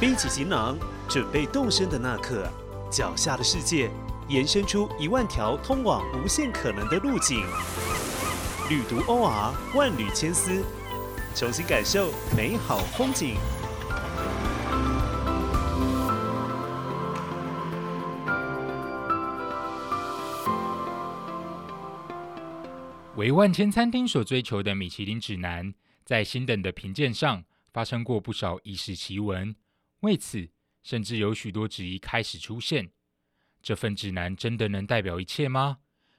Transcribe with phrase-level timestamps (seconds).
[0.00, 0.78] 背起行囊，
[1.10, 2.50] 准备动身的那刻，
[2.90, 3.90] 脚下的世界
[4.28, 7.40] 延伸出一万条通往无限可能的路径。
[8.70, 10.64] 旅途 OR 万缕千丝，
[11.34, 13.36] 重新感受美好风景。
[23.16, 25.74] 为万千餐厅所追求的米其林指南，
[26.06, 29.54] 在新等的评鉴上发生过不少轶事奇闻。
[30.00, 30.50] 为此，
[30.82, 32.90] 甚至有许多质疑开始出现：
[33.62, 35.78] 这份指南真的能代表一切吗？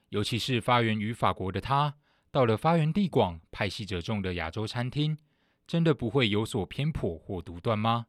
[0.09, 1.95] 尤其是发源于法国的它，
[2.29, 5.17] 到了发源地广、派系者众的亚洲餐厅，
[5.65, 8.07] 真的不会有所偏颇或独断吗？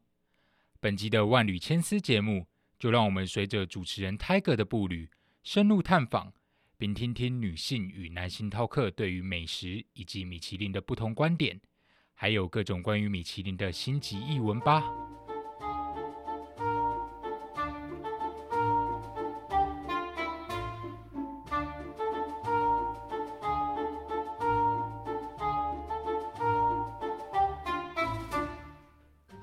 [0.79, 2.47] 本集的万缕千丝节目，
[2.77, 5.09] 就让我们随着主持人 Tiger 的步履，
[5.43, 6.33] 深入探访。
[6.75, 11.61] 并听听女性与男性饕客对于美食以及米其林的不同观点，
[12.13, 14.83] 还有各种关于米其林的星级异闻吧。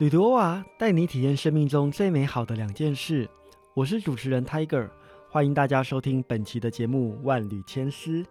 [0.00, 3.28] 旅途啊，带你体验生命中最美好的两件事。
[3.74, 4.88] 我是主持人 Tiger。
[5.28, 8.22] 欢迎大家收听本期的节目《万缕千丝》。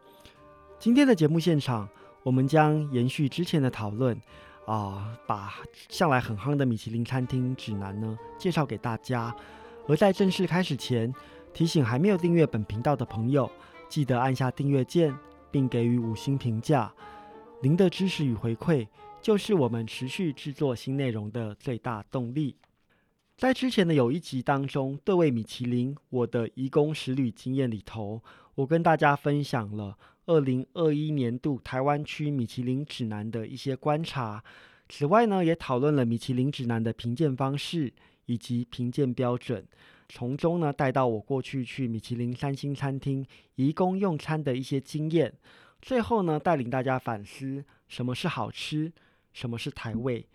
[0.80, 1.88] 今天的节目现场，
[2.24, 4.20] 我们将延续之前的讨论，
[4.66, 5.54] 啊，把
[5.90, 9.32] 向来很夯的米其林餐厅指南呢介绍给大家。
[9.88, 11.14] 而在正式开始前，
[11.54, 13.48] 提醒还没有订阅本频道的朋友，
[13.88, 15.16] 记得按下订阅键，
[15.52, 16.92] 并给予五星评价。
[17.62, 18.88] 您的支持与回馈，
[19.22, 22.56] 就是我们持续制作新内容的最大动力。
[23.38, 28.22] 在之前的有一集当中，对位米其林我的移工实旅经验里头，
[28.56, 34.44] 我跟大家分享了二零二一年度台湾区米其林指南的一些观察。
[34.88, 37.94] 此外呢，也讨论了米其林指南的评鉴方式
[38.26, 39.66] 以及评鉴标准，
[40.08, 43.26] 从中呢带到我过去去米其林三星餐厅
[43.56, 45.34] 移工用餐的一些经验。
[45.82, 48.92] 最后呢，带领大家反思什么是好吃，
[49.40, 50.28] 什么是台位。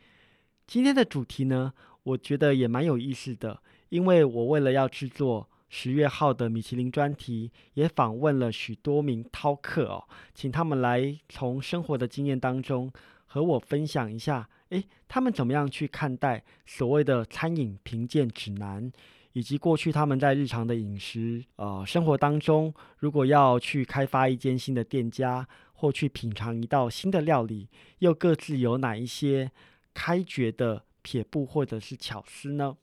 [0.67, 1.75] 今天的主题呢？
[2.05, 12.91] 我觉得也蛮有意思的，因为我为了要制作十月号的米其林专题，也访问了许多名饕客哦，请他们来从生活的经验当中
[13.27, 18.91] 和我分享一下，诶，他们怎么样去看待所谓的餐饮评鉴指南，
[19.35, 27.69] 以及过去他们在日常的饮食呃生活当中，如果要去开发一间新的店家，或去品尝一道新的料理，
[27.99, 29.53] 又各自有哪一些
[29.93, 30.85] 开掘的。
[31.07, 32.79] 撇步或者是巧思呢？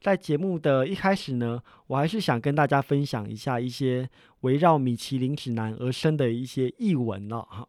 [0.00, 4.10] 在节目的一开始呢，我还是想跟大家分享一下一些
[4.40, 7.68] 围绕米其林指南而生的一些译文了哈。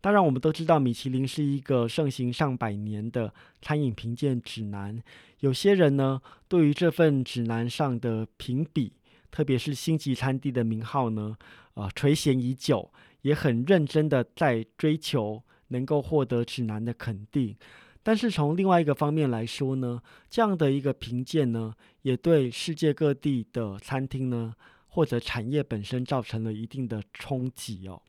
[0.00, 3.32] 当然，我们都知道米其林是一个盛行上百年的
[3.62, 5.00] 餐饮评鉴指南。
[5.38, 8.92] 有些人呢，对于这份指南上的评比，
[9.34, 11.36] 特别是星级餐厅的名号呢，
[11.74, 17.56] 呃，垂涎已久，也很认真的在追求能够获得指南的肯定。
[18.04, 20.00] 但是从另外一个方面来说呢，
[20.30, 24.54] 这样的一个评鉴呢，也对世界各地的餐厅呢，
[24.86, 28.00] 或者产业本身造成了一定的冲击哦。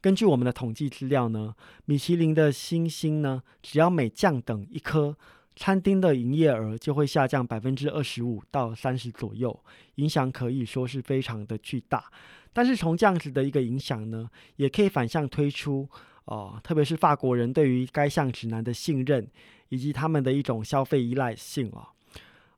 [0.00, 1.56] 根据我们的统计资料呢，
[1.86, 5.16] 米其林的星星呢，只要每降等一颗，
[5.58, 9.58] 餐厅的营业额就会下降百分之二十五到三十左右，
[9.96, 12.04] 影响可以说是非常的巨大。
[12.52, 15.88] 但是从这样子的一个影响呢，也可以反向推出。
[16.24, 19.26] 哦，特别是法国人对于该项指南的信任，
[19.70, 21.88] 以及他们的一种消费依赖性哦。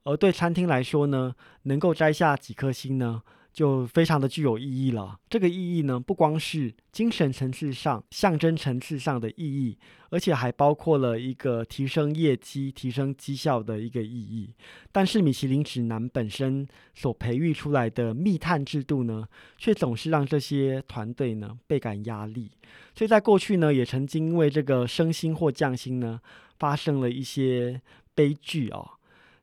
[0.03, 3.23] 而对餐厅来说呢，能够摘下几颗星呢？
[3.53, 5.19] 就非常的具有意义了。
[5.29, 9.77] 这个意义呢，不光是精神层次上、象征层次上的意义，
[10.11, 14.53] 而且还包括了一个提升业绩、提升绩效的一个意义。
[14.93, 19.27] 但是，米其林指南本身所培育出来的密探制度呢，
[19.59, 22.51] 却总是让这些团队呢倍感压力。
[22.95, 26.21] 所以在过去呢，也曾经因为这个升薪或降薪呢，
[26.59, 27.81] 发生了一些
[28.15, 28.91] 悲剧哦。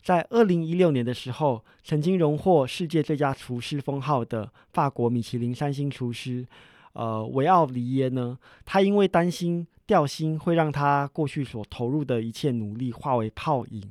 [0.07, 6.47] 在二零一六年的时候，曾经荣获世界最佳厨师封号的法国米其林三星厨师，
[6.93, 13.83] 呃，维奥里耶呢，他因为担心掉星会让他过去所投入的一切努力化为泡影，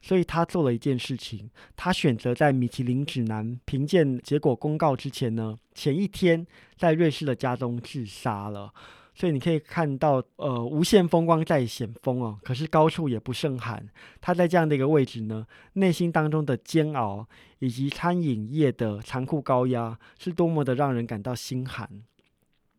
[0.00, 6.46] 所以他做了一件事情，他选择在米其林指南评鉴结果公告之前呢，前一天
[6.76, 8.72] 在瑞士的家中自杀了。
[9.18, 13.88] 所以你可以看到，呃，无限风光在险峰哦，可是高处也不胜寒。
[14.20, 17.26] 他在这样的一个位置呢，内心当中的煎熬
[17.60, 21.88] 以及餐饮业的残酷高压，是多么的让人感到心寒。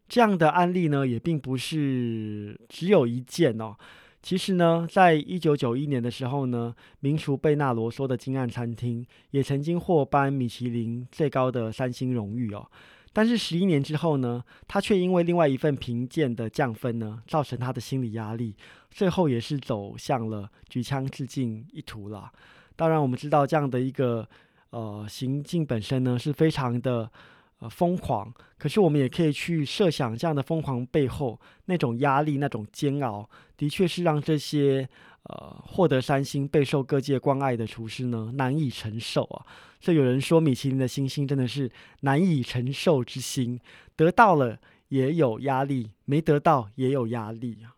[0.08, 3.76] 这样的案例呢，也并不是只有一件哦。
[4.22, 12.70] 其实呢，在一九九一年的时候呢，名厨贝纳罗说的金岸餐厅也曾经获颁米其林最高的三星荣誉哦。
[13.18, 18.56] 但是十一年之后呢，他却因为另外一份评鉴的降分呢，造成他的心理压力，
[18.92, 22.32] 最后也是走向了举枪自尽一途了。
[22.76, 24.30] 当然，我们知道这样的一个
[24.70, 27.12] 呃行径本身呢是非常的
[27.60, 34.88] 呃疯狂，可是我们也可以去设想这样的疯狂背后那种压力、那种煎熬，的确是让这些
[35.24, 39.46] 呃获得三星、备受各界关爱的厨师呢难以承受啊。
[39.80, 41.72] 所以有人说，米其林的星星真的是
[42.02, 43.60] 难以承受之星，
[43.96, 47.74] 得到了也有压力，没得到也有压力啊。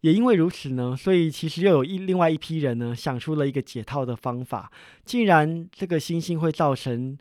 [0.00, 4.72] 也因为如此呢，所以其实又有一另外一批人呢，想出了一个解套的方法。
[5.04, 7.18] 既然这个星星会造成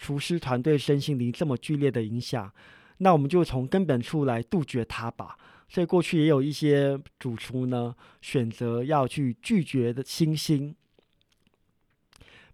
[0.00, 2.50] 厨师团队身心灵这么剧烈的影响，
[2.98, 5.36] 那我们就从根本处来杜绝它吧。
[5.68, 10.74] 所以过去也有一些主厨呢，选择要去拒绝的星星。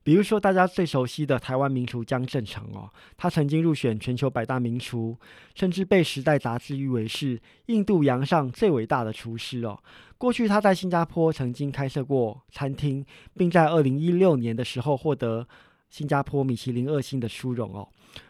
[0.03, 5.19] 比如说，大家最熟悉的台湾名厨江正成哦，他曾经入选全球百大名厨，
[5.55, 9.83] 甚至被《时代》杂志誉为是印度洋上最伟大的厨师哦。
[10.17, 13.05] 过去他在新加坡曾经开设过餐厅，
[13.35, 15.49] 并在二零一六年的时候获得
[15.91, 17.89] 新加坡米其林二星的殊荣哦。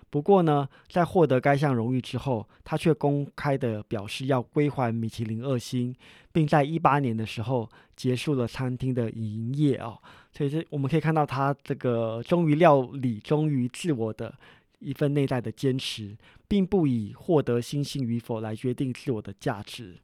[0.08, 5.94] 不过呢，在获得该项荣誉之后，他却公开的表示要归还米其林二星，
[6.32, 9.98] 并在一八年的时候结束了餐厅的营业哦。
[10.32, 14.32] 所以这我们可以看到他这个忠于料理、忠于自我的
[14.78, 16.16] 一份内在的坚持，
[16.46, 19.98] 并不以获得星星与否来决定自我的价值。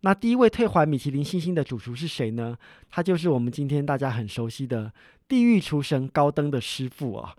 [0.00, 2.58] 那第一位退还米其林星星的主厨是谁呢？
[2.90, 4.92] 他就是我们今天大家很熟悉的
[5.28, 7.34] 地狱厨神高登的师傅啊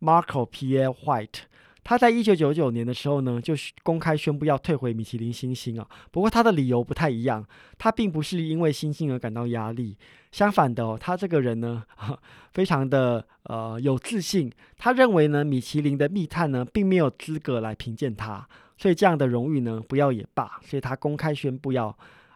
[0.00, 1.42] ，Marco Pierre White。
[1.86, 3.52] 他在一九九九年的时候呢，就
[3.82, 5.86] 公开宣布要退回米其林星星啊。
[6.10, 7.46] 不过他的理由不太一样，
[7.76, 9.98] 他并不是因为星星而感到压力，
[10.32, 11.84] 相反的哦，他这个人呢，
[12.54, 14.50] 非常的呃有自信。
[14.78, 18.48] 他认为呢，米其林的密探呢，并没有资格来评鉴他，
[18.78, 20.58] 所以这样的荣誉呢，不要也罢。
[20.62, 21.94] 所以他公开宣布要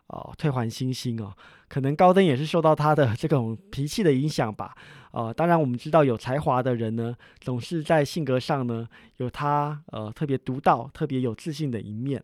[0.08, 1.34] 哦退还星星哦。
[1.69, 4.75] 可能高登也是受到他的这种脾气的影响吧。
[5.12, 8.87] 呃，当然我们知道有才华的人呢，总是在性格上呢
[9.19, 12.22] 有他呃特别独到、特别有自信的一面。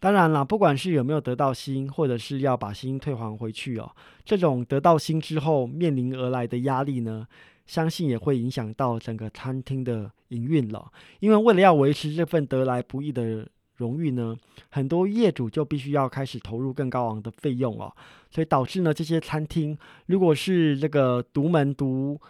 [0.00, 3.94] 当然了，不管是有没有得到星，或者是要把星退还回去哦，
[4.24, 7.26] 这种得到星之后面临而来的压力呢，
[7.66, 10.90] 相信也会影响到整个餐厅的营运了。
[11.20, 13.46] 因为为了要维持这份得来不易的。
[13.76, 14.36] 荣誉呢，
[14.70, 17.92] 很多业主就必须要开始投入更高昂的费用哦，
[18.30, 19.76] 所以导致呢，这些餐厅
[20.06, 22.20] 如果是这个独门独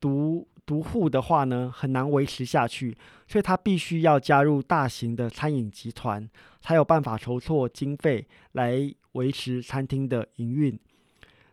[0.00, 2.96] 独独户的话呢，很难维持下去，
[3.26, 6.28] 所以他必须要加入大型的餐饮集团，
[6.60, 10.78] 才有办法筹措经费来维持餐厅的营运。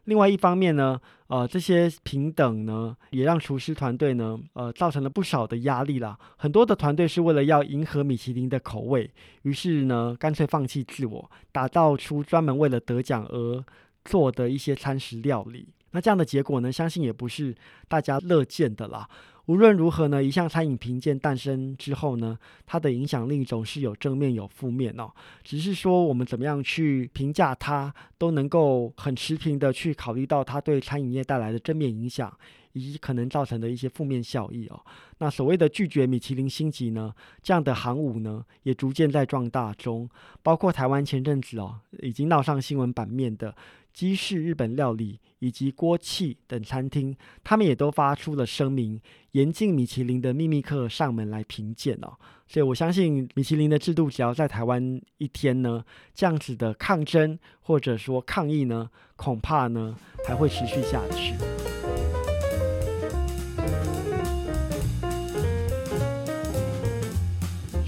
[0.05, 6.17] 另外一方面呢，呃，这些平等呢，也让厨师团队呢，呃，造成了不少的压力啦。
[6.37, 9.11] 很多的团队是为了要迎合米其林的口味，
[9.41, 13.63] 于是呢，干脆放弃自我，打造出专门为了得奖而
[14.03, 15.67] 做的一些餐食料理。
[15.91, 17.55] 那这样的结果呢，相信也不是
[17.87, 19.07] 大家乐见的啦。
[19.47, 25.11] 无论如何呢，一项餐饮评鉴诞生之后呢，它的影响力总是有正面有负面哦。
[25.43, 32.35] 只是说我们怎么样去评价它，都能够很持平的去考虑到它对餐饮业带来的正面影响，
[32.75, 34.79] 以及可能造成的一些负面效益哦。
[35.17, 40.07] 那所谓的拒绝米其林星级呢，这样的行伍呢，也逐渐在壮大中。
[40.43, 43.55] 包括台湾前阵子哦，已经闹上新闻版面的。
[43.93, 47.15] 鸡式日本料理以及锅气等餐厅，
[47.45, 48.99] 他们也都发出了声明，
[49.31, 52.11] 严禁米其林的秘密客上门来评鉴哦。
[52.45, 55.81] 所以我相信米其林的制度，只要在台湾一天呢，
[56.13, 59.95] 这样子的抗争或者说抗议呢，恐怕呢
[60.27, 61.54] 还会持续下去。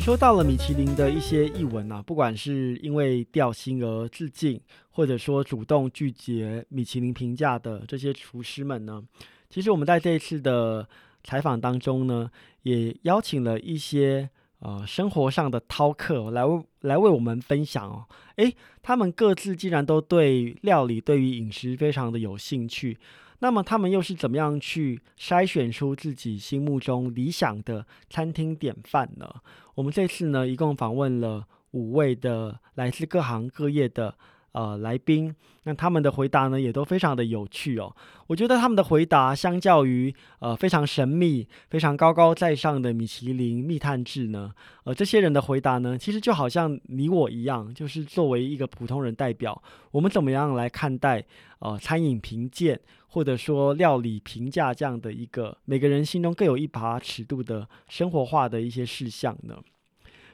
[0.07, 4.57] 说到了米其林的一些译文啊，不管是因为掉星而致敬，
[4.89, 9.03] 或者说主动拒绝米其林评价的这些厨师们呢，
[9.49, 10.87] 其实我们在这一次的
[11.25, 16.41] 采访当中呢，也邀请了一些呃生活上的饕客来
[16.79, 18.05] 来为我们分享哦。
[18.37, 22.97] 诶，他们各自既然都对料理、对于饮食非常的有兴趣。
[23.39, 29.29] 那么他们又是怎么样去筛选出自己心目中理想的餐厅典范呢？
[29.75, 34.15] 我们这次呢，一共访问了五位的来自各行各业的
[34.53, 37.95] 呃来宾，那他们的回答呢也都非常的有趣哦。
[38.25, 44.51] 我觉得他们的回答相较于呃非常神秘、非常高高在上的米其林密探制呢，
[44.83, 51.23] 呃这些人的回答呢，其实就好像你我一样，就是作为一个普通人代表，我们怎么样来看待
[51.59, 59.57] 呃餐饮评鉴或者说料理评价这样的一个每个人心中各有一把尺度的生活化的一些事项呢？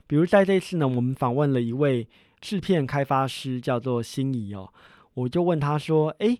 [0.05, 2.07] 比如在这次呢，我们访问了一位
[2.41, 4.69] 制片开发师，叫做心仪哦，
[5.13, 6.37] 我就问他说：“诶，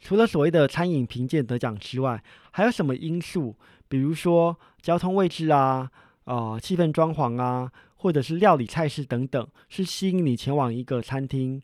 [0.00, 3.54] 除了所谓的餐饮评鉴得奖之外，还有什么因素？
[3.88, 5.90] 比如说交通位置啊，
[6.24, 11.62] 啊，气氛装潢啊，或者是料理菜式等等，是吸引你前往一个餐厅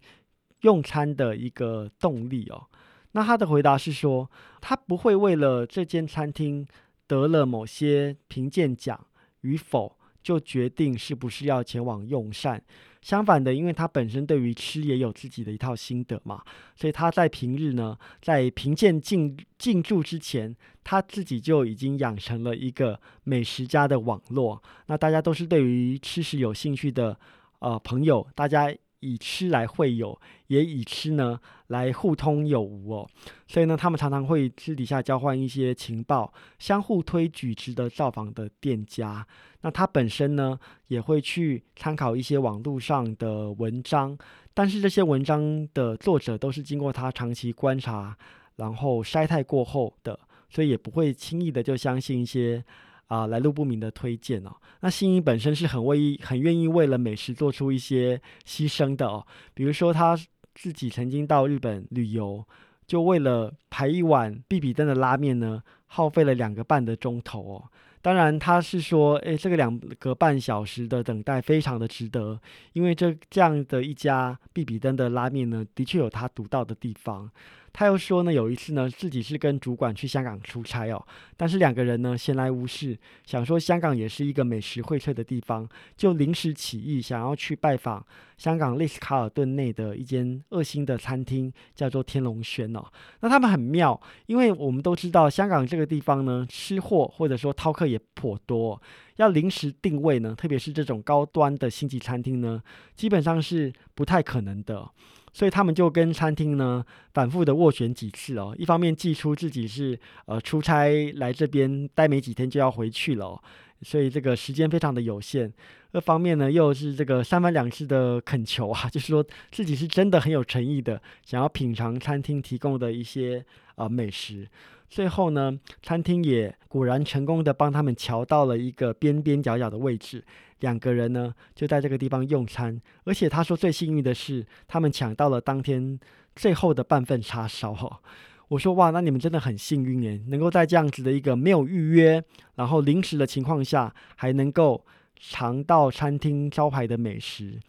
[0.60, 2.66] 用餐的一个动力哦？”
[3.12, 6.66] 那他的回答是说，他不会为了这间餐厅
[7.06, 9.06] 得了某些评鉴奖
[9.42, 9.96] 与否。
[10.22, 12.62] 就决定是不是要前往用膳。
[13.00, 16.42] 相反的，因为他本身对于吃也有自己的一套心得嘛，
[16.76, 24.62] 所以他在平日呢，在评鉴进进驻之前，他自己就已经养成了一个美食家的网络。
[24.88, 27.18] 那大家都是对于吃食有兴趣的
[27.60, 28.70] 呃朋友，大家。
[29.00, 33.08] 以吃来会友，也以吃呢来互通有无哦。
[33.46, 39.26] 所以呢，他们常常会私底下交换一些情报，相互推举值得造访的店家。
[39.62, 44.16] 那他本身呢，也会去参考一些网络上的文章，
[44.54, 48.16] 但是这些文章的作者都是经过他长期观察，
[48.56, 52.64] 然后筛汰过后的，所以也不会轻易的就相信一些。
[53.10, 54.54] 啊，来路不明的推荐哦。
[54.82, 59.26] 那心仪本身是很为很愿意为了美食做出一些牺牲的哦。
[59.52, 60.16] 比如说他
[60.54, 62.46] 自己曾经到日本旅游，
[62.86, 67.64] 就为了排一碗必比登的拉面呢，耗费了两个半的钟头哦。
[68.00, 72.40] 当然他是说，诶，这个两个半小时的等待非常的值得，
[72.72, 77.28] 因为这这样的一家必比登的拉面呢，的确有它独到的地方。
[77.72, 81.04] 他又说呢，有一次呢，自己是跟主管去香港出差哦，
[81.36, 88.04] 但是两个人呢闲来无事，想说香港也是一个美食荟萃的地方，就临时起意想要去拜访
[88.36, 92.84] 香港丽思卡尔顿内的一间二星的餐厅，叫做天龙轩哦。
[93.20, 98.80] 那他们很妙，因为我们都知道香港这个地方呢，吃货或者说饕客也颇多，
[99.20, 102.62] 要临时定位呢，特别是这种高端的星级餐厅呢，
[102.96, 104.90] 基本上是不太可能的。
[105.32, 106.84] 所以他们就跟餐厅呢
[107.14, 109.96] 反复的斡旋几次哦，一方面寄出自己是
[110.26, 113.40] 呃出差来这边待没几天就要回去了，
[113.82, 115.50] 所以这个时间非常的有限；
[115.92, 123.44] 二方面呢又是这个三番两次的恳求啊，就是说自己是真的很有诚意的，想要品尝餐厅提供的一些
[123.76, 124.46] 啊美食。
[124.88, 130.24] 最后呢，餐厅也果然成功的帮他们瞧到了一个边边角角的位置。
[130.58, 135.98] 两个人呢就在这个地方用餐，而且他说最幸运的是，他们抢到了当天
[136.36, 138.02] 最后的半份叉烧。
[138.50, 142.20] 我说哇，那你们真的很幸运耶，能够在这样子的一个没有预约，
[142.56, 144.84] 然后临时的情况下，还能够
[145.16, 147.60] 尝到餐厅招牌的美食。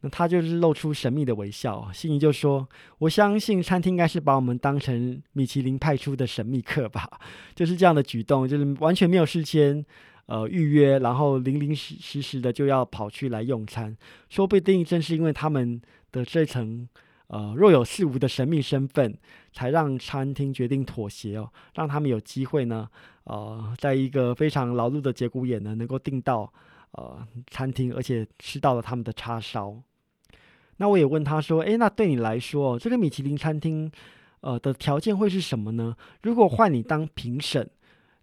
[0.00, 2.66] 那他就是露出神秘的微笑，心仪就说
[2.98, 7.08] ：“我相信餐厅应该是把我们当成米其林派出的神秘客吧。
[7.54, 9.84] ”就是这样的举动，就是完全没有事先。
[10.26, 13.94] 呃，预约，然后零零实实时的就要跑去来用餐，
[14.30, 16.88] 说不定正是因为他们的这层
[17.32, 19.16] 呃若有似无的神秘身份，
[19.52, 22.86] 才让餐厅决定妥协哦，让他们有机会呢，
[23.24, 26.52] 呃，在一个非常劳碌的节骨眼呢，能够订到
[26.92, 29.74] 呃餐厅，而且吃到了他们的叉烧。
[30.76, 33.90] 那我也问他说，诶，那对你来说，这个米其林餐厅
[34.40, 35.96] 呃的条件会是什么呢？
[36.22, 37.68] 如果换你当评审，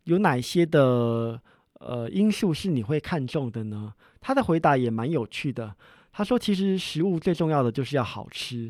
[0.05, 1.41] 有哪些的？
[1.79, 3.93] 呃，因素是你会看重的呢？
[4.19, 5.73] 他的回答也蛮有趣的。
[6.11, 8.69] 他说：“其实食物最重要的就是要好吃。”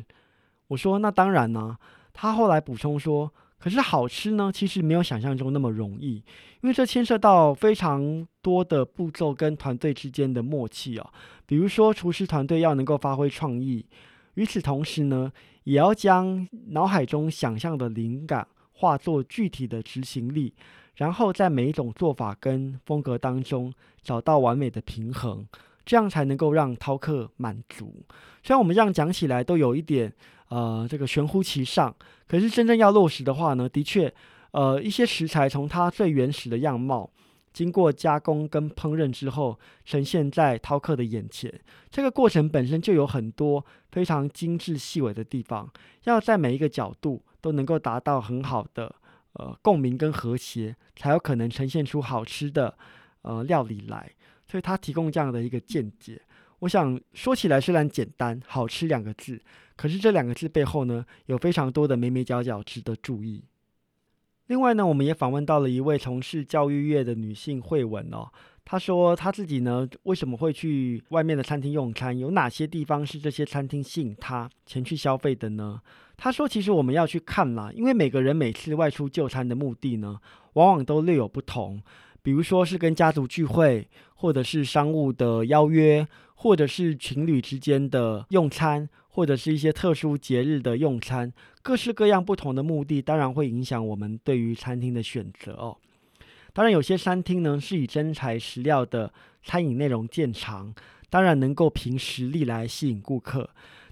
[0.70, 1.76] 我说：“那当然呢。”
[2.14, 6.22] 他后来补充说：“可是好吃呢，其实没有想象中那么容易，
[6.62, 11.12] 因为这牵涉到非常多的步骤跟团队之间的默契哦。
[11.46, 13.86] 比如说，厨师团队要能够发挥创意，
[14.34, 15.32] 与此同时呢，
[15.64, 20.54] 也要将脑海中想象的灵感化作具体的执行力。”
[20.96, 23.72] 然后在每一种做法跟风格当中
[24.02, 25.46] 找到完美的平衡，
[25.90, 27.92] 这样才能够让饕客满足。
[28.44, 30.12] 虽然我们这样讲起来都有一点
[30.50, 31.92] 呃这个玄乎其上，
[32.28, 34.14] 可是真正要落实的话呢，的确
[34.52, 37.10] 呃一些食材从它最原始的样貌，
[37.52, 41.52] 经过加工跟烹饪之后，呈现在饕客的眼前，
[41.90, 45.68] 这个过程本身就有很多非常精致细微的地方，
[46.04, 48.94] 要在每一个角度都能够达到很好的。
[49.34, 52.76] 呃，共鸣跟和谐才有可能呈现出好吃的
[53.22, 54.10] 呃料理来，
[54.50, 56.20] 所以他提供这样的一个见解，
[56.58, 59.40] 我想说起来虽然简单，好吃两个字，
[59.76, 63.44] 可是这两个字背后呢，有非常多的眉眉角角值得注意。
[64.48, 68.28] 另外呢，我们也访问到了一位从事教育业的女性慧文哦，
[68.64, 72.18] 她说她自己呢为什么会去外面的餐厅用餐？
[72.18, 75.80] 有哪些地方是这些餐厅吸引她前去消费的呢？
[76.16, 80.18] 她说，其实我们要去看啦，因为每个人每次外出就餐的目的呢，
[80.54, 81.80] 往往都略有不同。
[82.22, 88.88] 比如说是跟家族聚会，或者是商务的邀约，或者是情侣之间的用餐。
[89.12, 91.30] 或者是一些特殊节日的用餐，
[91.62, 95.76] 各式各样不同的目的，当然会影响我们对于餐厅的选择哦。
[96.52, 99.12] 当然，有些餐厅呢是以真材实料的
[99.42, 100.72] 餐饮内容见长，
[101.10, 103.50] 当然能够凭实力来吸引顾客。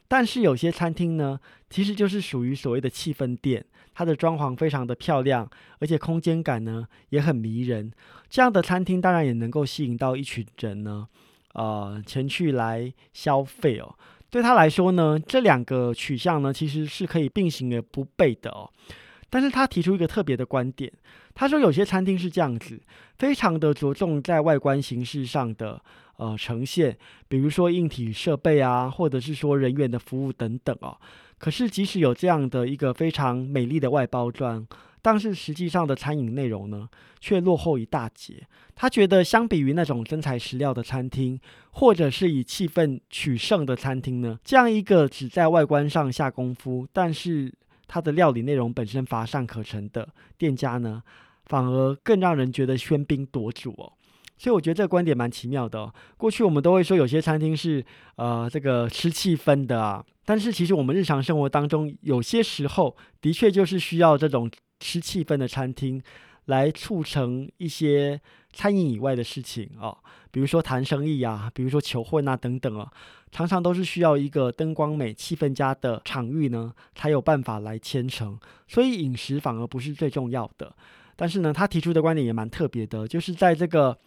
[0.08, 1.38] 但是有些餐厅呢，
[1.68, 5.48] 其实就是属于所谓的气氛店，它的装潢非常的漂亮，
[5.80, 7.92] 而且空间感呢也很迷人。
[8.30, 11.06] 这样的餐厅当然也能够吸引到一群人呢，
[11.52, 13.94] 呃，前去来消费哦。
[14.30, 18.70] 对他来说呢，这两个取向呢，其实是可以并行而不悖的哦。
[19.30, 20.90] 但是他提出一个特别的观点，
[21.34, 22.80] 他说有些餐厅是这样子，
[23.18, 25.82] 非常的着重在外观形式上的
[26.18, 26.96] 呃呈现，
[27.26, 30.96] 比如说硬体设备啊，或者是说人员的服务等等哦。
[31.38, 34.64] 可是即使有这样的一个非常美丽的外包装。
[35.00, 36.88] 但是实际上的餐饮内容呢，
[37.20, 38.44] 却落后一大截。
[38.74, 47.50] 他觉得，相比于那种真材实料的餐厅，或者是以气氛取胜的餐厅呢，这样一个只在外观上下功夫，但是
[47.86, 50.06] 它的料理内容本身乏善可陈的
[50.36, 51.00] 店家呢，
[51.46, 53.92] 反而更让人觉得喧宾夺主哦。
[54.38, 55.92] 所以我觉得这个观点蛮奇妙的。
[56.16, 57.84] 过去我们都会说有些餐厅是
[58.16, 64.50] 呃这个吃气氛的啊，但是其实我们日常生活当中有些时候的确就是需要这种。
[64.80, 66.00] 吃气氛的餐厅，
[66.44, 68.20] 来促成一些
[68.52, 69.92] 餐饮以外的事情啊，
[70.30, 72.88] 比如说谈生意啊，比如说求婚啊等等啊，
[73.32, 78.38] 常常都是需要一个灯光美、气氛佳的场域呢，才有办法来牵成。
[78.68, 80.72] 所以饮食反而不是最重要的。
[81.16, 83.98] 但是呢，他提出的观点也蛮特别的，就是在这个。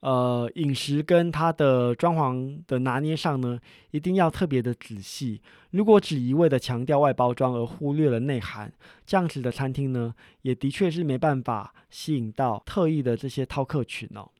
[0.00, 3.58] 呃，饮食跟它的装潢的拿捏上呢，
[3.90, 5.42] 一定要特别的仔细。
[5.72, 8.72] 如果只一味的强调外包装而忽略了内涵，
[9.04, 14.30] 这样子的餐厅呢，也的确是没办法吸引到特意的这些饕客群哦。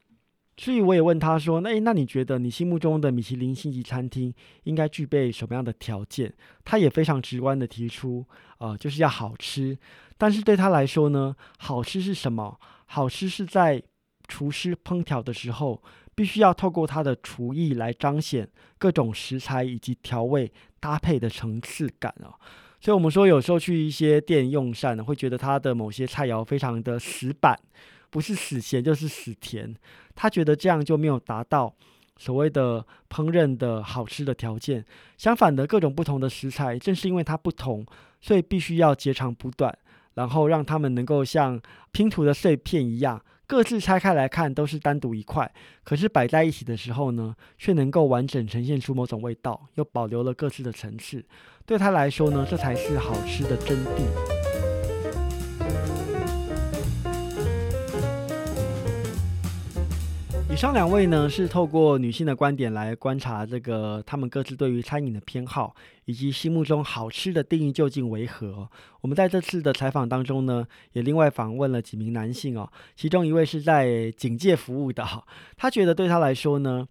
[0.56, 6.32] 所以我也问他说：“那那你觉得你心目中的米其林星级餐厅应该具备什么样的条件？”
[6.64, 8.24] 他也非常直观的提出，
[8.58, 9.76] 呃，就是要好吃。
[10.16, 12.60] 但是对他来说呢，好吃是什么？
[12.86, 13.82] 好吃是在。
[14.28, 15.82] 厨师烹调的时候，
[16.14, 18.46] 必须要透过他的厨艺来彰显
[18.78, 22.34] 各种食材以及调味搭配的层次感哦。
[22.80, 27.58] 所以，我们说有时候去一些店用膳，会觉得他的某些菜肴非常的死板，
[28.10, 29.74] 不是死咸就是死甜。
[30.14, 31.74] 他觉得这样就没有达到
[32.16, 34.84] 所谓的烹饪的好吃的条件。
[35.16, 37.84] 相反的，各种不同的食材，正是因为它不同，
[38.20, 39.76] 所以必须要截长补短，
[40.14, 41.60] 然后让他们能够像
[41.90, 43.20] 拼图的碎片一样。
[43.48, 45.50] 各自拆开来看都是单独一块，
[45.82, 51.24] 可是摆在一起的时候呢，却能够完整呈现出某种味道，又保留了各自的层次。
[51.64, 54.37] 对他来说呢，这才是好吃的真谛。
[60.58, 65.72] 上两位呢，是透过女性的观点来观察这个他们各自对于餐饮的偏好，
[66.04, 68.68] 以及心目中好吃的定义究竟为何。
[69.00, 75.06] 我们在这次的采访当中呢，也另外访问了几名男性哦，其中一位是在警界服务的，
[75.56, 76.84] 他觉得对他来说呢，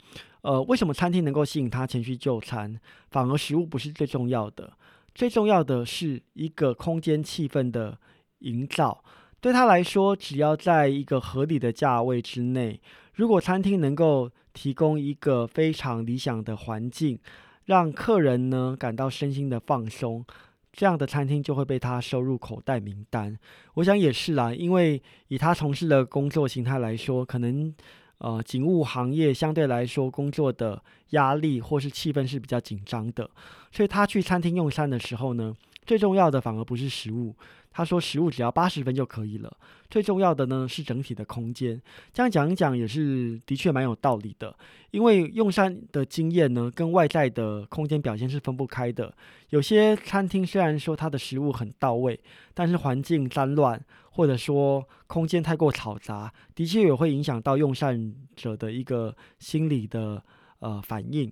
[0.44, 2.80] 呃，为什么餐厅能够吸引他前去就餐，
[3.12, 4.72] 反而食物不是最重要的，
[5.14, 7.98] 最重要的是一个空间气氛的
[8.40, 9.04] 营造。
[9.40, 12.80] 对他来说，只要在一个合理的价位之内。
[13.14, 17.20] 如果餐厅能够提供一个非常理想的环境，
[17.66, 20.26] 让客人呢感到身心的放松，
[20.72, 23.38] 这样的餐厅就会被他收入口袋名单。
[23.76, 27.74] 我想也是啦，因为以他从事的工作形态来说，可能
[28.18, 33.30] 呃警务行业相对来说工作的压力或是气氛是比较紧张的，
[33.72, 37.36] 所以他去餐厅用餐的时候呢，最重要的反而不是食物。
[37.78, 39.56] 他说：“食物只要八十分就可以了，
[39.88, 41.80] 最重要的呢是整体的空间。
[42.12, 44.58] 这样讲一讲也是的确蛮有道理的。
[44.90, 49.14] 因为用膳的经验呢，跟外在的空间表现是分不开的。
[49.52, 52.20] 有些餐厅虽然说它的食物很到位，
[52.56, 60.24] 但是环境脏乱，或者说空间太过嘈杂，的确也会影响到用膳者的一个心理的
[60.62, 61.32] 呃反应。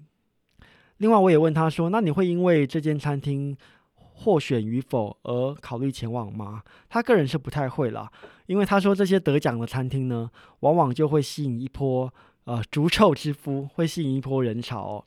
[0.97, 3.58] 另外，我也问他说：‘那你会因为这间餐厅？’”
[4.17, 6.63] 获选与否而考虑前往吗？
[6.89, 8.10] 他个人是不太会啦，
[8.45, 12.12] 因为他说这些得奖的餐厅呢，往往就会吸引一波
[12.45, 15.06] 呃逐臭之夫，会吸引一波人潮。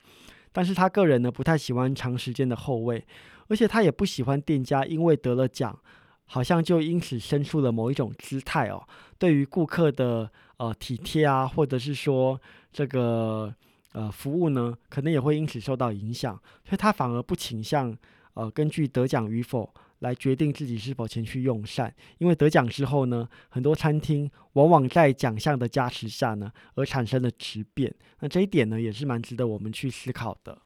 [0.52, 3.04] 但是他个人呢不太喜欢长时间的后位，
[3.48, 5.78] 而且他也不喜欢店家因为得了奖，
[6.26, 8.86] 好像就因此生出了某一种姿态哦，
[9.18, 12.38] 对于顾客的呃体贴啊，或者是说
[12.72, 13.54] 这个
[13.92, 17.96] 呃服务呢，可能也会因此受到影响，所以他反而不倾向
[18.38, 19.68] 呃根据得奖与否。
[20.00, 27.92] 来决定自己是否前去用膳，因为得奖之后呢，很多餐厅往往在奖项的加持下呢，而产生了质变。
[28.20, 30.56] 那这一点呢，也是蛮值得我们去思考的。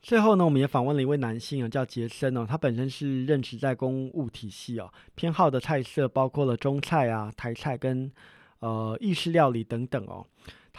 [0.00, 8.08] 最后呢，我们也访问了一位男性啊，叫杰森哦，他本身是任职在公务体系哦，偏好的菜色包括了中菜啊、台菜跟
[8.60, 10.24] 呃意式料理等等哦。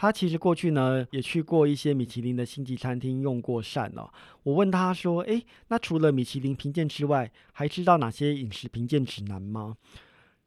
[0.00, 4.08] 他其实过去呢也去过一些米其林的星级餐厅用过膳哦。
[4.44, 9.76] 我问他说：“诶，那除了米其林评鉴之外，还知道哪些饮食评鉴指南吗？”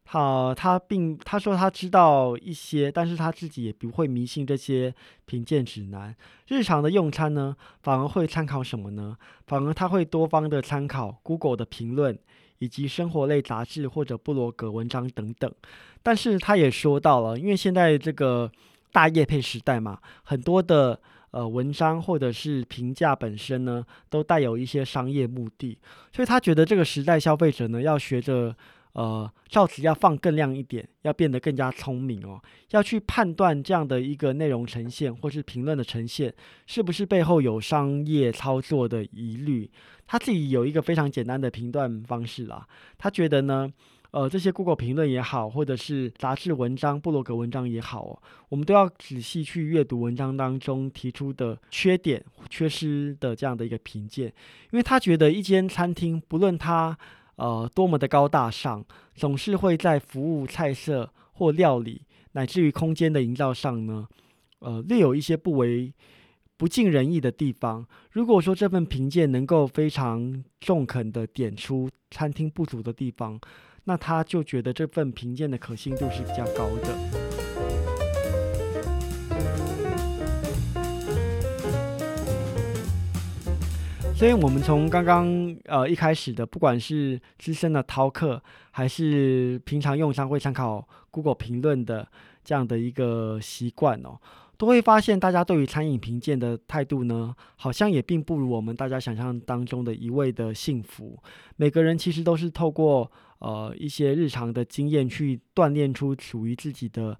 [0.07, 6.15] 好，他并他说他知道一些，但是他自己也不会迷信这些评鉴指南。
[6.47, 9.17] 日常的用餐呢，反而会参考什么呢？
[9.47, 12.17] 反而他会多方的参考 Google 的评论，
[12.59, 15.53] 以及生活类杂志或者布罗格文章等等。
[16.01, 18.49] 但是他也说到了，因为现在这个。
[18.91, 20.99] 大业配时代嘛，很多的
[21.31, 25.77] 呃文章或者是评价本身呢，都带有一些商业目的，
[26.11, 28.55] 所以他觉得这个时代消费者呢，要学着
[28.93, 36.33] 呃，照此要放更亮一点，要变得更加聪明哦，要去判断这样的一个内容呈现或是评论的呈现，
[36.67, 39.71] 是不是背后有商业操作的疑虑。
[40.05, 43.71] 他自己有一个非常简单的评断方式啦，他觉得呢。
[44.11, 54.27] 呃，这些 Google 评论也好，或者是杂志文章、布洛格文章也好哦，我们都要仔细去阅读文章当中提出的缺点、缺失的这样的一个评鉴，
[54.71, 56.97] 因为他觉得一间餐厅不论它
[57.37, 62.01] 呃多么的高大上，总是会在服务、菜色或料理，
[62.33, 64.05] 乃至于空间的营造上呢，
[64.59, 65.93] 呃，略有一些不为
[66.61, 67.87] 不尽人意的地方。
[68.11, 73.39] 如果说这份评鉴能够非常中肯的点出餐厅不足的地方，
[73.85, 76.95] 那他就觉得这份评鉴的可信度是比较高的。
[84.13, 92.07] 所以，我们从刚刚呃一开始的，不管是资深的饕客，还是平常用餐会参考 Google 评论的
[92.43, 94.19] 这样的一个习惯哦。
[94.61, 101.17] 都会发现，大家对于餐饮评鉴的态度呢，好像也并不如我们大家想象当中的一味的幸福。
[101.55, 107.19] 每个人其实都是透过呃一些日常的经验去锻炼出属于自己的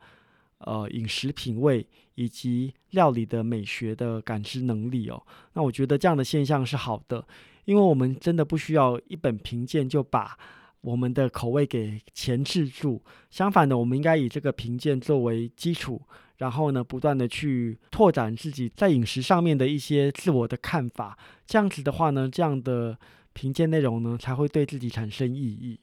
[0.60, 5.19] 呃饮食品味以及料理的美学的感知能力哦。
[5.54, 7.25] 那我觉得这样的现象是好的，
[7.65, 10.38] 因为我们真的不需要一本评鉴就把
[10.82, 13.01] 我们的口味给钳制住。
[13.32, 15.99] 相反的，我们应该以这个评鉴作为基础。
[16.41, 22.97] 然后呢，不断的去拓展自己在饮食上面的一些自我的看法，这样子的话呢，这样的
[23.34, 25.80] 评鉴内容呢，才会对自己产生意义。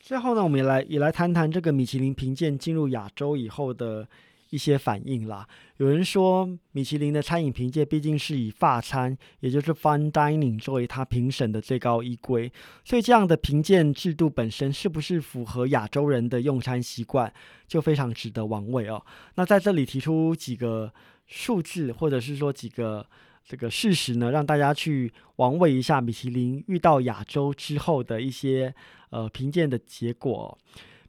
[0.00, 4.08] 最后呢，我们也来也来谈谈这个米其林评鉴进入亚洲以后的。
[4.52, 12.52] 一些反应啦，有人说米其林的餐饮评鉴毕竟是以法餐，也就是 fine dining 作为它评审的最高依规，
[12.84, 17.32] 所以这样的评鉴制度本身是不是符合亚洲人的用餐习惯，
[17.66, 19.02] 就非常值得玩味哦。
[19.36, 20.92] 那在这里提出几个
[21.26, 23.06] 数字，或者是说几个
[23.42, 28.74] 这个事实呢，让大家去玩味一下米其林遇到亚洲之后的一些
[29.08, 30.58] 呃评鉴的结果。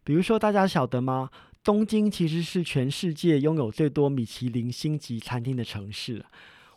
[0.05, 1.29] 比如说，大家晓得吗？
[1.63, 6.25] 东京其实是全世界拥有最多米其林星级餐厅的城市。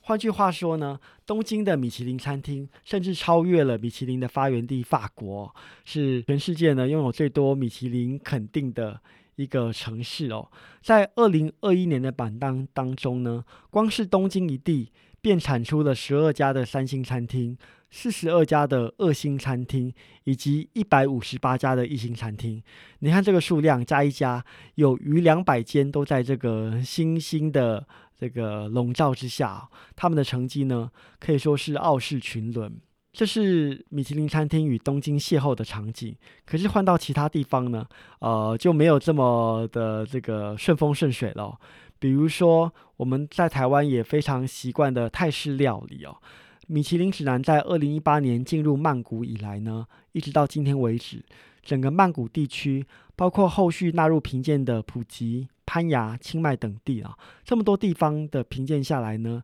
[0.03, 5.53] 换句话说呢，东京的米其林餐厅甚至超越了米其林的发源地法国，
[5.85, 9.01] 是全世界呢拥有最多米其林肯定的
[9.35, 10.49] 一个城市哦。
[10.81, 17.59] 在二零二一年的榜单当中呢，光是东京一地便产出了十二家的三星餐厅。
[17.91, 19.93] 四十二家的二星餐厅，
[20.25, 22.63] 以及一百五十八家的一星餐厅，
[22.99, 24.45] 你看这个数量加一加，
[24.75, 27.87] 有逾两百间都在这个新兴的
[28.19, 32.79] 这个笼罩之下，他们的成绩呢可以说是傲视群伦。
[33.13, 36.15] 这是米其林餐厅与东京邂逅的场景。
[36.45, 37.87] 可是换到其他地方呢，
[38.19, 41.59] 呃，就没有这么的这个顺风顺水了。
[41.99, 46.15] 比如说我们在台湾也非常习惯的泰式料理哦。
[46.67, 51.25] 米其林指南在二零一八年进入曼谷以来呢，一直到今天为止，
[51.63, 59.43] 整个曼谷地区，包括后续纳入评鉴的普吉、攀牙、清迈等地啊，这么多地方的评鉴下来呢，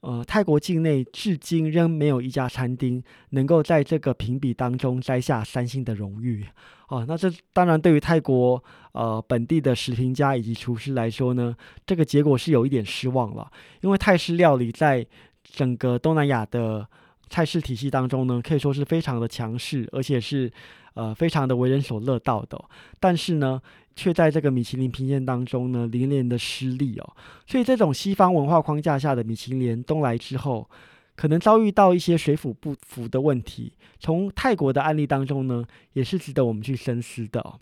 [0.00, 6.46] 呃，泰国境内至今仍没有一家餐厅能够在这个评比当中摘下三星的荣誉。
[6.88, 11.56] 哦，那这当然对于泰国呃本地的食评家以及厨师来说呢，
[11.86, 15.06] 这个结果是有一点失望了，因为泰式料理在
[15.42, 16.86] 整个东南亚的
[17.28, 20.50] 菜式体系当中呢，可以说是非常的强势，而且是
[20.94, 22.62] 呃非常的为人所乐道的。
[22.98, 23.60] 但是呢，
[23.94, 27.16] 却在这个米其林评鉴当中呢，连连的失利哦。
[27.46, 30.68] 所以这种西方文化框架下的米其林东来之后，
[31.14, 33.72] 可能遭遇到一些水土不服的问题。
[33.98, 37.54] 从泰国的案例当中呢，也是值得我们去深思的。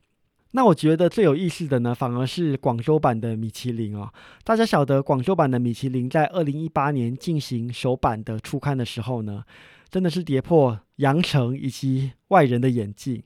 [0.53, 4.11] 那我觉得最有意思的呢，反而是广州版的米其林哦。
[4.45, 9.45] 大家晓得，广州版的米其林在二零一八年进行首版的初刊的时候呢，
[9.91, 13.23] 真的是跌破羊城以及外人的眼镜。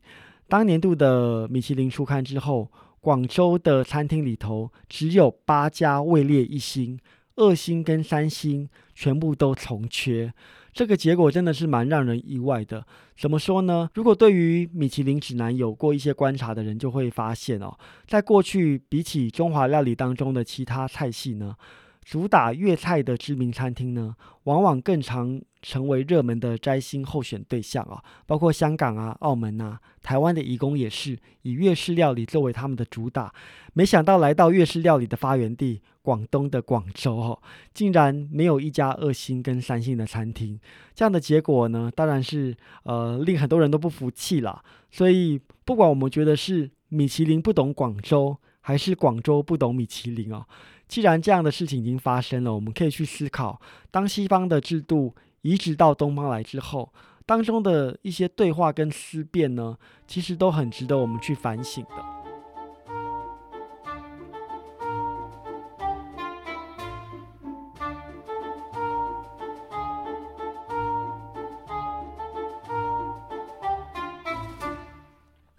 [0.49, 6.99] 当年度的米其林初刊之后，广州的餐厅里头只有八家位列一星，
[7.37, 10.35] 二星跟三星全部都从缺。
[10.73, 12.85] 这个结果真的是蛮让人意外的。
[13.17, 13.89] 怎么说呢？
[13.95, 21.55] 如果对于米其林指南有过一些观察的人，就会发现哦，在过去比起中华料理当中的其他菜系呢，
[22.03, 28.03] 主打粤菜的知名餐厅呢，往往更常成为热门的摘星候选对象啊。
[28.27, 33.33] 包括香港啊、澳门啊、台湾的义工也是以粤式料理作为他们的主打。
[33.73, 35.81] 没想到来到粤式料理的发源地。
[36.05, 37.41] 广东的广州哦，
[37.73, 40.59] 竟然没有一家二星跟三星的餐厅，
[40.97, 44.65] 这样的结果呢，当然是呃令很多人都不服气了。
[44.91, 50.45] 所以不管我们觉得是米其林不懂广州，还是广州不懂米其林哦，
[50.89, 53.61] 既然这样的事情已经发生了，我们可以去思考，
[53.93, 56.93] 当西方的制度移植到东方来之后，
[57.27, 59.77] 当中的一些对话跟思辨呢，
[60.07, 62.05] 其实都很值得我们去反省的。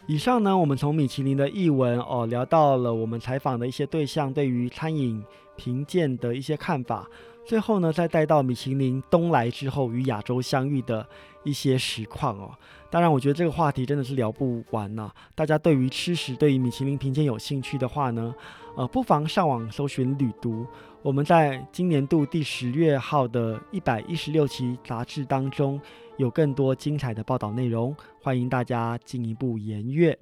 [0.06, 5.24] 以上呢，我们从米其林的译文哦，聊到了我们采访的一些对象对于餐饮
[5.56, 7.08] 评鉴的一些看法。
[7.46, 11.08] 最后呢，再带到米其林东来之后与亚洲相遇的
[11.44, 12.52] 一些实况哦。
[12.90, 15.12] 当然，我觉得这个话题真的是聊不完呐。
[15.36, 18.34] 大家对于吃食、对于米其林评鉴有兴趣的话呢，
[18.78, 20.66] 呃，不妨上网搜寻旅读。
[21.02, 25.80] 我们在今年度第十月号的一百一十六期杂志当中。
[26.18, 30.16] 有更多精彩的报道内容，欢迎大家进一步研阅。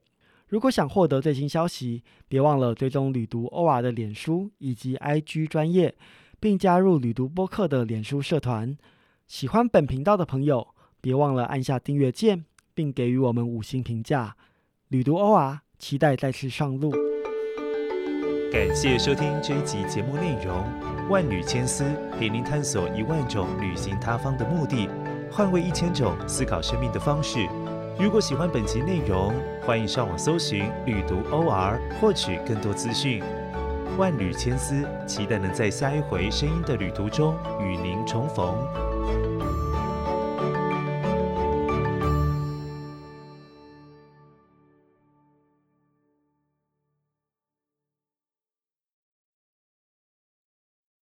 [0.47, 5.93] 如果想获得最新消息，别忘了追踪旅读 OR 的脸书以及 IG 专业，
[6.41, 8.75] 并加入旅读播客的脸书社团。
[9.27, 14.35] 喜欢本频道的朋友，别忘了按下订阅键，并给予我们五星评价。
[14.87, 16.91] 旅读 OR，期待再次上路。
[18.51, 20.65] 感谢收听这一集节目内容，
[21.11, 21.85] 万缕千丝
[22.17, 24.89] 陪您探索一万种旅行他方的目的。
[25.31, 27.47] 换位一千种思考生命的方式。
[27.99, 33.21] 如果喜欢本集内容，欢迎上网搜寻“旅读 OR” 获取更多资讯。
[34.01, 38.90] 万缕千丝，期待能在下一回声音的旅途中与您重逢。